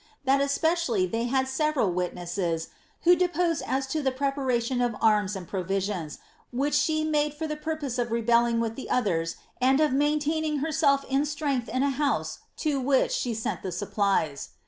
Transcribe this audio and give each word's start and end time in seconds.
That 0.25 0.41
especially 0.41 1.05
they 1.05 1.27
liad 1.27 1.45
several 1.45 1.91
wit 1.91 2.15
De»$ess 2.15 2.69
who 3.03 3.15
deposed 3.15 3.61
as 3.67 3.85
to 3.85 4.01
the 4.01 4.11
preparation 4.11 4.81
of 4.81 4.95
arms 4.99 5.35
and 5.35 5.47
provisions, 5.47 6.17
which 6.51 6.75
phe 6.75 7.03
made 7.05 7.33
f«>r 7.33 7.47
the 7.47 7.55
purpose 7.55 7.99
of 7.99 8.09
rebelling 8.11 8.59
with 8.59 8.75
the 8.75 8.89
others, 8.89 9.35
and 9.61 9.79
of 9.79 9.93
maintain 9.93 10.43
iDf 10.43 10.61
herself 10.63 11.05
in 11.07 11.23
strength 11.23 11.69
in 11.69 11.83
a 11.83 11.91
house 11.91 12.39
to 12.65 12.81
whicli 12.81 13.11
she 13.11 13.35
sent 13.35 13.61
the 13.61 13.71
supplies." 13.71 14.49